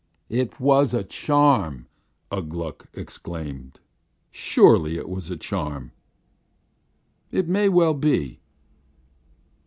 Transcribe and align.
"It 0.29 0.59
was 0.59 0.95
a 0.95 1.03
charm!" 1.03 1.85
Ugh 2.31 2.49
Gluk 2.49 2.87
exclaimed. 2.95 3.79
"Surely 4.31 4.97
it 4.97 5.07
was 5.07 5.29
a 5.29 5.37
charm!" 5.37 5.91
"It 7.31 7.47
may 7.47 7.69
well 7.69 7.93
be." 7.93 8.39